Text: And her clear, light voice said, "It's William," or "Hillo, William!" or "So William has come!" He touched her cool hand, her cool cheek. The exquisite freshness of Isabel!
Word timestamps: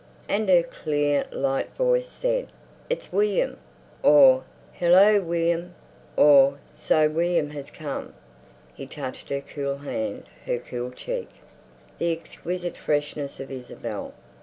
And 0.27 0.49
her 0.49 0.63
clear, 0.63 1.25
light 1.31 1.69
voice 1.75 2.07
said, 2.07 2.47
"It's 2.89 3.13
William," 3.13 3.57
or 4.01 4.43
"Hillo, 4.73 5.21
William!" 5.21 5.75
or 6.17 6.57
"So 6.73 7.07
William 7.07 7.51
has 7.51 7.69
come!" 7.69 8.15
He 8.73 8.87
touched 8.87 9.29
her 9.29 9.41
cool 9.41 9.77
hand, 9.77 10.23
her 10.47 10.57
cool 10.57 10.89
cheek. 10.89 11.29
The 11.99 12.11
exquisite 12.11 12.77
freshness 12.77 13.39
of 13.39 13.51
Isabel! 13.51 14.15